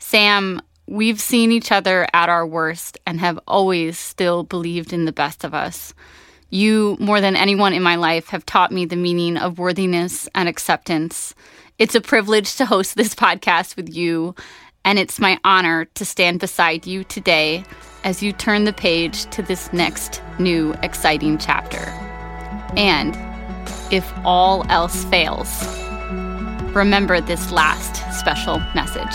Sam, 0.00 0.60
we've 0.88 1.20
seen 1.20 1.52
each 1.52 1.70
other 1.70 2.08
at 2.12 2.28
our 2.28 2.44
worst 2.44 2.98
and 3.06 3.20
have 3.20 3.38
always 3.46 3.96
still 3.96 4.42
believed 4.42 4.92
in 4.92 5.04
the 5.04 5.12
best 5.12 5.44
of 5.44 5.54
us. 5.54 5.94
You, 6.50 6.96
more 6.98 7.20
than 7.20 7.36
anyone 7.36 7.74
in 7.74 7.82
my 7.82 7.94
life, 7.94 8.26
have 8.30 8.44
taught 8.44 8.72
me 8.72 8.86
the 8.86 8.96
meaning 8.96 9.36
of 9.36 9.60
worthiness 9.60 10.28
and 10.34 10.48
acceptance. 10.48 11.32
It's 11.78 11.94
a 11.94 12.00
privilege 12.00 12.56
to 12.56 12.66
host 12.66 12.96
this 12.96 13.14
podcast 13.14 13.76
with 13.76 13.94
you, 13.94 14.34
and 14.84 14.98
it's 14.98 15.20
my 15.20 15.38
honor 15.44 15.84
to 15.94 16.04
stand 16.04 16.40
beside 16.40 16.88
you 16.88 17.04
today 17.04 17.62
as 18.02 18.20
you 18.20 18.32
turn 18.32 18.64
the 18.64 18.72
page 18.72 19.26
to 19.26 19.42
this 19.42 19.72
next 19.72 20.20
new 20.40 20.74
exciting 20.82 21.38
chapter. 21.38 21.84
And 22.76 23.27
if 23.90 24.10
all 24.24 24.64
else 24.70 25.04
fails, 25.04 25.48
remember 26.74 27.20
this 27.20 27.50
last 27.50 27.96
special 28.18 28.60
message. 28.74 29.14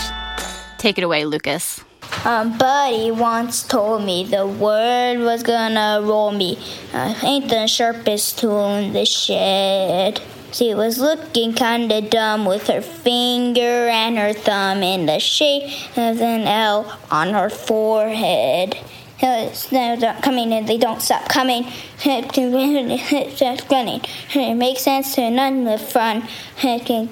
Take 0.78 0.98
it 0.98 1.04
away, 1.04 1.24
Lucas. 1.24 1.82
Um, 2.24 2.56
Buddy 2.56 3.10
once 3.10 3.62
told 3.62 4.04
me 4.04 4.24
the 4.24 4.46
word 4.46 5.18
was 5.18 5.42
gonna 5.42 6.00
roll 6.02 6.30
me. 6.30 6.58
I 6.92 7.16
ain't 7.22 7.48
the 7.48 7.66
sharpest 7.66 8.38
tool 8.38 8.76
in 8.76 8.92
the 8.92 9.04
shed. 9.04 10.20
She 10.52 10.72
was 10.74 10.98
looking 10.98 11.52
kinda 11.52 12.00
dumb 12.00 12.44
with 12.44 12.68
her 12.68 12.80
finger 12.80 13.88
and 13.88 14.16
her 14.16 14.32
thumb 14.32 14.82
in 14.82 15.06
the 15.06 15.18
shape 15.18 15.64
of 15.96 16.20
an 16.20 16.46
L 16.46 16.98
on 17.10 17.30
her 17.30 17.50
forehead. 17.50 18.78
They're 19.24 19.96
not 19.96 20.22
coming 20.22 20.52
and 20.52 20.68
they 20.68 20.76
don't 20.76 21.00
stop 21.00 21.30
coming. 21.30 21.64
It's 22.04 23.38
just 23.38 23.70
running. 23.70 24.02
It 24.34 24.54
makes 24.54 24.82
sense 24.82 25.14
to 25.14 25.30
none 25.30 25.66
of 25.66 25.80
fun. 25.80 26.28
It 26.62 26.84
can 26.84 27.06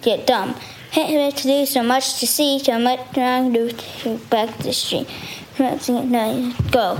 get 0.00 0.26
dumb. 0.26 0.54
To 0.94 1.30
do 1.30 1.66
so 1.66 1.82
much 1.82 2.18
to 2.20 2.26
see, 2.26 2.58
so 2.58 2.78
much 2.78 3.00
to 3.12 3.50
do 3.52 3.70
to 3.70 4.16
back 4.30 4.56
the 4.58 4.72
street. 4.72 5.06
Go. 6.70 6.98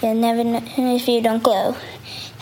You'll 0.00 0.14
never 0.14 0.44
know 0.44 0.62
if 0.76 1.08
you 1.08 1.20
don't 1.20 1.42
glow. 1.42 1.74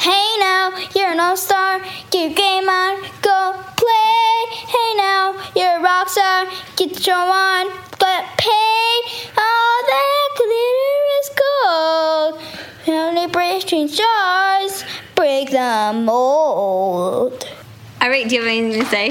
Hey 0.05 0.37
now, 0.39 0.71
you're 0.95 1.13
an 1.13 1.19
all-star. 1.19 1.81
Get 2.11 2.27
your 2.27 2.35
game 2.35 2.69
on, 2.69 3.01
go 3.23 3.55
play. 3.75 4.37
Hey 4.69 4.97
now, 4.99 5.33
you're 5.57 5.79
a 5.79 5.83
rock 5.83 6.11
star. 6.11 6.45
Get 6.77 6.93
the 6.93 7.01
show 7.01 7.15
on, 7.15 7.69
but 7.99 8.25
pay. 8.37 9.01
All 9.35 9.79
that 9.93 10.29
glitter 10.37 11.01
is 11.21 11.31
gold. 11.41 12.43
Only 12.87 13.29
breaking 13.29 13.89
stars 13.89 14.85
break 15.15 15.53
the 15.53 15.93
mold. 15.95 17.49
All 18.03 18.11
right, 18.11 18.29
do 18.29 18.35
you 18.35 18.43
have 18.43 18.51
anything 18.51 18.83
to 18.83 18.87
say? 18.91 19.09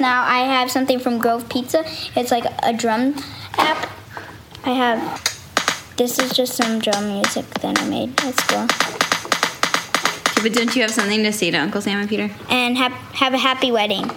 Now 0.00 0.22
I 0.24 0.46
have 0.46 0.70
something 0.70 0.98
from 0.98 1.18
Groove 1.18 1.46
Pizza. 1.50 1.84
It's 2.16 2.30
like 2.30 2.46
a 2.62 2.72
drum 2.72 3.16
app. 3.58 3.86
I 4.64 4.70
have. 4.70 5.22
This 5.98 6.18
is 6.18 6.32
just 6.32 6.54
some 6.54 6.78
drum 6.78 7.08
music 7.08 7.44
that 7.60 7.78
I 7.78 7.86
made. 7.86 8.18
Let's 8.24 8.42
go. 8.46 8.66
But 10.42 10.54
don't 10.54 10.74
you 10.74 10.82
have 10.82 10.90
something 10.90 11.22
to 11.22 11.32
say 11.32 11.52
to 11.52 11.56
Uncle 11.58 11.80
Sam 11.80 12.00
and 12.00 12.08
Peter? 12.08 12.28
And 12.50 12.76
have 12.76 12.92
have 12.92 13.32
a 13.32 13.38
happy 13.38 13.70
wedding. 13.70 14.10